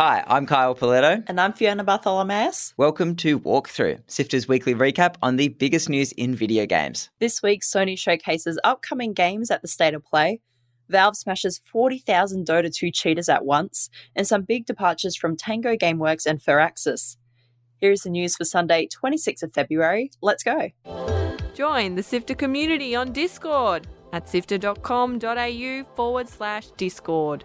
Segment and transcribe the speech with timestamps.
[0.00, 1.22] Hi, I'm Kyle Pauletto.
[1.26, 2.72] And I'm Fiona Bartholomaeus.
[2.78, 7.10] Welcome to Walkthrough, Sifter's weekly recap on the biggest news in video games.
[7.18, 10.40] This week, Sony showcases upcoming games at the State of Play.
[10.88, 16.24] Valve smashes 40,000 Dota 2 cheaters at once, and some big departures from Tango Gameworks
[16.24, 17.18] and Firaxis.
[17.76, 20.12] Here is the news for Sunday, 26th of February.
[20.22, 20.70] Let's go.
[21.52, 27.44] Join the Sifter community on Discord at sifter.com.au forward slash Discord.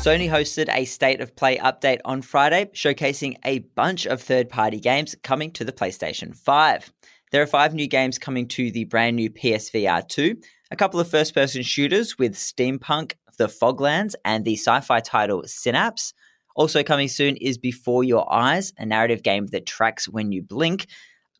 [0.00, 4.80] Sony hosted a State of Play update on Friday, showcasing a bunch of third party
[4.80, 6.90] games coming to the PlayStation 5.
[7.30, 10.36] There are five new games coming to the brand new PSVR 2,
[10.70, 15.42] a couple of first person shooters with Steampunk, The Foglands, and the sci fi title
[15.44, 16.14] Synapse.
[16.56, 20.86] Also coming soon is Before Your Eyes, a narrative game that tracks when you blink,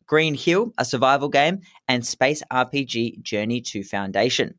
[0.05, 4.53] Green Hell, a survival game, and space RPG Journey to Foundation.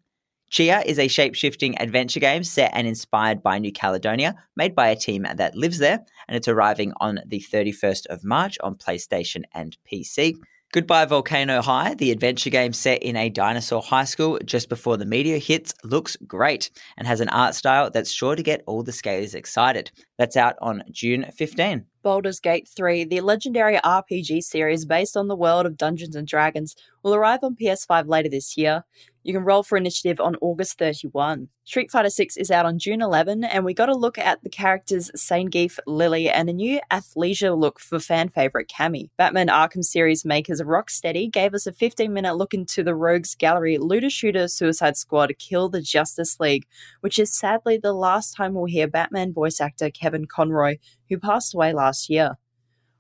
[0.53, 4.89] Tchia is a shape shifting adventure game set and inspired by New Caledonia, made by
[4.89, 9.45] a team that lives there, and it's arriving on the 31st of March on PlayStation
[9.55, 10.37] and PC.
[10.71, 15.07] Goodbye Volcano High, the adventure game set in a dinosaur high school just before the
[15.07, 18.93] meteor hits, looks great and has an art style that's sure to get all the
[18.93, 19.91] skaters excited.
[20.19, 21.87] That's out on June 15.
[22.03, 26.75] Baldur's Gate 3, the legendary RPG series based on the world of Dungeons and Dragons,
[27.03, 28.85] will arrive on PS5 later this year.
[29.25, 31.49] You can roll for initiative on August 31.
[31.65, 34.51] Street Fighter 6 is out on June 11, and we got a look at the
[34.51, 39.11] characters Zangief, Lily, and a new athleisure look for fan favorite Cammy.
[39.17, 43.79] Batman Arkham series makers Rocksteady gave us a 15 minute look into the Rogues Gallery
[43.79, 46.67] looter shooter Suicide Squad Kill the Justice League,
[47.01, 51.55] which is sadly the last time we'll hear Batman voice actor Kevin Conroy, who passed
[51.55, 52.39] away last year.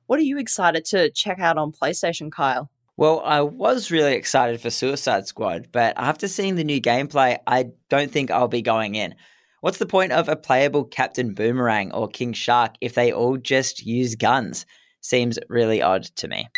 [0.06, 2.70] What are you excited to check out on PlayStation, Kyle?
[2.98, 7.70] Well, I was really excited for Suicide Squad, but after seeing the new gameplay, I
[7.88, 9.14] don't think I'll be going in.
[9.62, 13.86] What's the point of a playable Captain Boomerang or King Shark if they all just
[13.86, 14.66] use guns?
[15.00, 16.48] Seems really odd to me.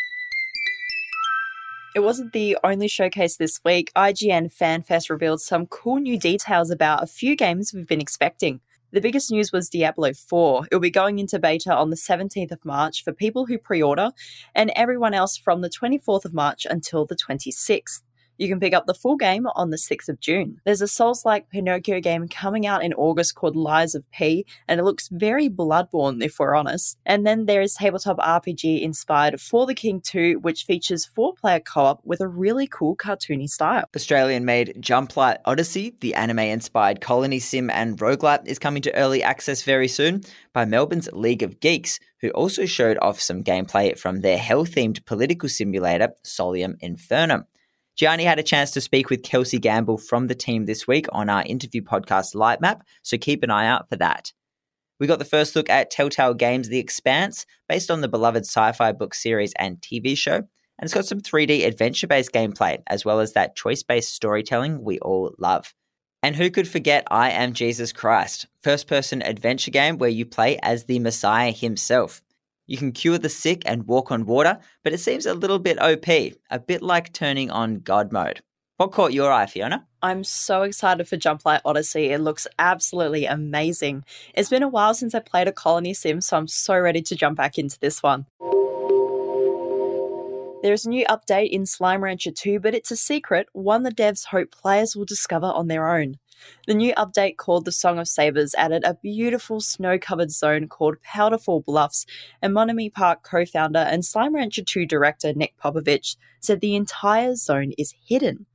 [1.95, 3.93] It wasn't the only showcase this week.
[3.95, 8.61] IGN FanFest revealed some cool new details about a few games we've been expecting.
[8.94, 10.69] The biggest news was Diablo 4.
[10.71, 13.82] It will be going into beta on the 17th of March for people who pre
[13.82, 14.12] order,
[14.55, 18.03] and everyone else from the 24th of March until the 26th.
[18.37, 20.61] You can pick up the full game on the 6th of June.
[20.65, 24.81] There's a Souls like Pinocchio game coming out in August called Lies of P, and
[24.81, 26.99] it looks very Bloodborne if we're honest.
[27.06, 31.61] And then there is tabletop RPG inspired For the King 2, which features four player
[31.61, 33.84] co op with a really cool cartoony style.
[33.95, 39.22] Australian made Jumplight Odyssey, the anime inspired colony sim and roguelite, is coming to early
[39.22, 40.22] access very soon
[40.53, 45.05] by Melbourne's League of Geeks, who also showed off some gameplay from their hell themed
[45.05, 47.45] political simulator, Solium Infernum.
[47.97, 51.28] Gianni had a chance to speak with Kelsey Gamble from the team this week on
[51.28, 54.32] our interview podcast Lightmap, so keep an eye out for that.
[54.99, 58.72] We got the first look at Telltale Games The Expanse, based on the beloved sci
[58.72, 60.47] fi book series and TV show, and
[60.83, 64.99] it's got some 3D adventure based gameplay, as well as that choice based storytelling we
[64.99, 65.72] all love.
[66.22, 70.59] And who could forget I Am Jesus Christ, first person adventure game where you play
[70.62, 72.22] as the Messiah himself.
[72.67, 75.81] You can cure the sick and walk on water, but it seems a little bit
[75.81, 78.41] OP, a bit like turning on God mode.
[78.77, 79.87] What caught your eye, Fiona?
[80.03, 82.11] I'm so excited for Jumplight Odyssey.
[82.11, 84.05] It looks absolutely amazing.
[84.34, 87.15] It's been a while since I played a colony sim, so I'm so ready to
[87.15, 88.27] jump back into this one.
[90.63, 94.25] There's a new update in Slime Rancher 2, but it's a secret, one the devs
[94.25, 96.17] hope players will discover on their own.
[96.67, 100.97] The new update called the Song of Sabers added a beautiful snow covered zone called
[101.07, 102.07] Powderfall Bluffs,
[102.41, 107.35] and Monomi Park co founder and Slime Rancher 2 director Nick Popovich said the entire
[107.35, 108.47] zone is hidden.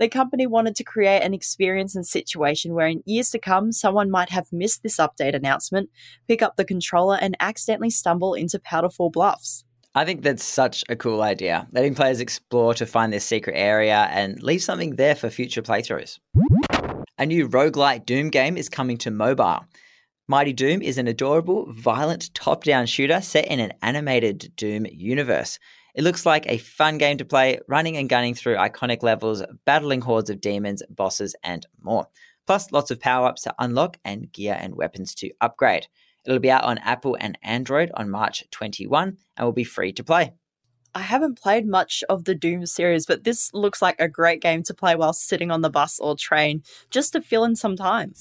[0.00, 4.10] The company wanted to create an experience and situation where in years to come, someone
[4.10, 5.90] might have missed this update announcement,
[6.26, 9.64] pick up the controller, and accidentally stumble into Powderfall Bluffs.
[9.94, 11.68] I think that's such a cool idea.
[11.72, 16.18] Letting players explore to find their secret area and leave something there for future playthroughs.
[17.20, 19.66] A new roguelike Doom game is coming to mobile.
[20.26, 25.58] Mighty Doom is an adorable, violent top down shooter set in an animated Doom universe.
[25.94, 30.00] It looks like a fun game to play, running and gunning through iconic levels, battling
[30.00, 32.06] hordes of demons, bosses, and more.
[32.46, 35.88] Plus, lots of power ups to unlock and gear and weapons to upgrade.
[36.24, 40.02] It'll be out on Apple and Android on March 21 and will be free to
[40.02, 40.32] play.
[40.94, 44.62] I haven't played much of the Doom series, but this looks like a great game
[44.64, 48.12] to play while sitting on the bus or train, just to fill in some time.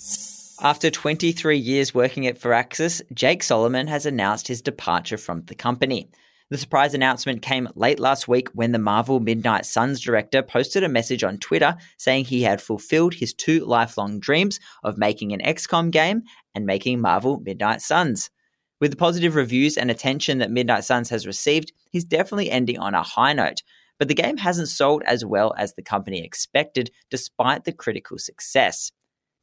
[0.61, 6.09] After 23 years working at Firaxis, Jake Solomon has announced his departure from the company.
[6.49, 10.89] The surprise announcement came late last week when the Marvel Midnight Suns director posted a
[10.89, 15.91] message on Twitter saying he had fulfilled his two lifelong dreams of making an XCOM
[15.91, 16.23] game
[16.55, 18.29] and making Marvel Midnight Suns.
[18.79, 22.93] With the positive reviews and attention that Midnight Suns has received, he's definitely ending on
[22.93, 23.61] a high note.
[23.97, 28.91] But the game hasn't sold as well as the company expected, despite the critical success.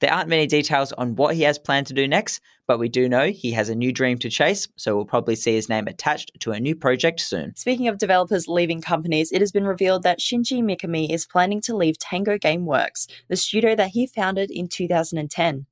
[0.00, 3.08] There aren't many details on what he has planned to do next, but we do
[3.08, 6.32] know he has a new dream to chase, so we'll probably see his name attached
[6.40, 7.54] to a new project soon.
[7.56, 11.76] Speaking of developers leaving companies, it has been revealed that Shinji Mikami is planning to
[11.76, 15.66] leave Tango Gameworks, the studio that he founded in 2010.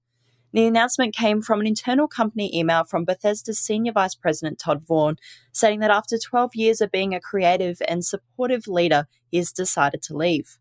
[0.54, 5.16] The announcement came from an internal company email from Bethesda's Senior Vice President Todd Vaughn,
[5.50, 10.00] saying that after 12 years of being a creative and supportive leader, he has decided
[10.02, 10.58] to leave.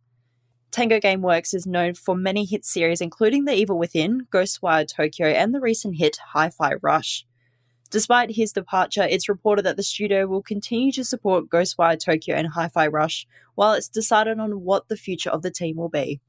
[0.72, 5.54] Tango Gameworks is known for many hit series, including The Evil Within, Ghostwire Tokyo, and
[5.54, 7.28] the recent hit Hi Fi Rush.
[7.92, 12.48] Despite his departure, it's reported that the studio will continue to support Ghostwire Tokyo and
[12.56, 16.20] Hi Fi Rush while it's decided on what the future of the team will be.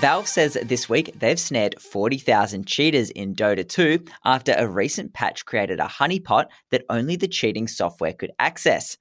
[0.00, 5.46] Valve says this week they've snared 40,000 cheaters in Dota 2 after a recent patch
[5.46, 8.98] created a honeypot that only the cheating software could access.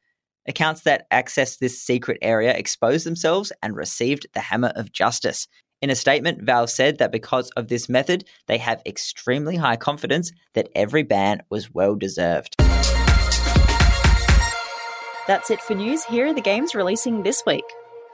[0.47, 5.49] Accounts that accessed this secret area exposed themselves and received the hammer of justice.
[5.81, 10.31] In a statement, Valve said that because of this method, they have extremely high confidence
[10.53, 12.55] that every ban was well deserved.
[15.27, 16.05] That's it for news.
[16.05, 17.65] Here are the games releasing this week.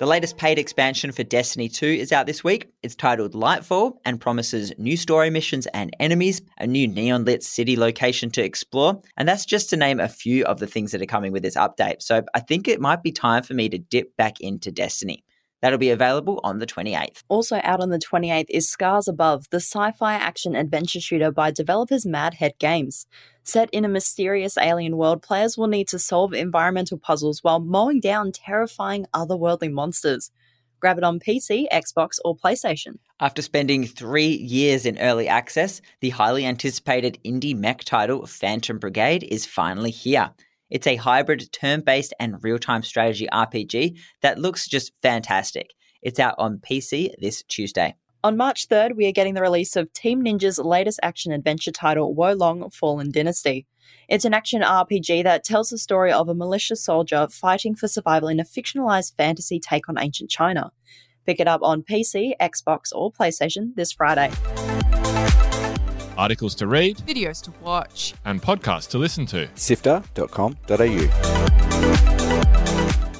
[0.01, 2.73] The latest paid expansion for Destiny 2 is out this week.
[2.81, 7.77] It's titled Lightfall and promises new story missions and enemies, a new neon lit city
[7.77, 11.05] location to explore, and that's just to name a few of the things that are
[11.05, 12.01] coming with this update.
[12.01, 15.23] So I think it might be time for me to dip back into Destiny.
[15.61, 17.23] That'll be available on the 28th.
[17.29, 21.51] Also out on the 28th is Scars Above, the sci fi action adventure shooter by
[21.51, 23.05] developers Madhead Games.
[23.43, 27.99] Set in a mysterious alien world, players will need to solve environmental puzzles while mowing
[27.99, 30.31] down terrifying otherworldly monsters.
[30.79, 32.97] Grab it on PC, Xbox, or PlayStation.
[33.19, 39.23] After spending three years in early access, the highly anticipated indie mech title Phantom Brigade
[39.29, 40.31] is finally here.
[40.71, 45.71] It's a hybrid turn based and real time strategy RPG that looks just fantastic.
[46.01, 47.95] It's out on PC this Tuesday.
[48.23, 52.13] On March 3rd, we are getting the release of Team Ninja's latest action adventure title,
[52.13, 53.67] Wo Long Fallen Dynasty.
[54.07, 58.29] It's an action RPG that tells the story of a militia soldier fighting for survival
[58.29, 60.71] in a fictionalized fantasy take on ancient China.
[61.25, 64.31] Pick it up on PC, Xbox, or PlayStation this Friday.
[66.21, 68.13] Articles to read, Videos to watch.
[68.25, 69.49] and podcasts to listen to.
[69.55, 70.51] sifter.com.au.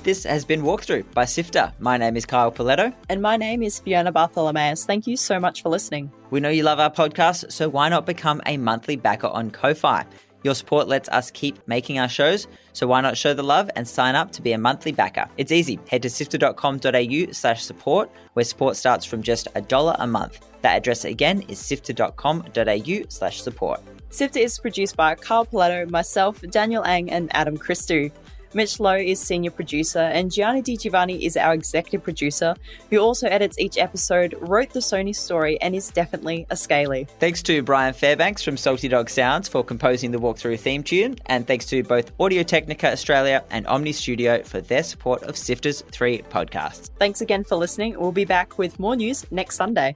[0.04, 1.74] This has been Walkthrough by Sifter.
[1.80, 2.94] My name is Kyle Pauletto.
[3.10, 4.86] And my name is Fiona Bartholomaeus.
[4.86, 6.12] Thank you so much for listening.
[6.30, 10.06] We know you love our podcast, so why not become a monthly backer on Ko-Fi?
[10.44, 13.88] Your support lets us keep making our shows, so why not show the love and
[13.88, 15.28] sign up to be a monthly backer?
[15.38, 15.80] It's easy.
[15.90, 20.48] Head to sifter.com.au slash support, where support starts from just a dollar a month.
[20.62, 23.82] That address again is sifter.com.au slash support.
[24.10, 28.12] Sifter is produced by Carl Pauletto, myself, Daniel Ang, and Adam Christou.
[28.54, 32.56] Mitch Loh is senior producer, and Gianni Di Giovanni is our executive producer,
[32.90, 37.08] who also edits each episode, wrote the Sony story, and is definitely a scaly.
[37.20, 41.48] Thanks to Brian Fairbanks from Salty Dog Sounds for composing the walkthrough theme tune, and
[41.48, 46.20] thanks to both Audio Technica Australia and Omny Studio for their support of Sifter's three
[46.24, 46.90] podcasts.
[47.00, 47.98] Thanks again for listening.
[48.00, 49.96] We'll be back with more news next Sunday.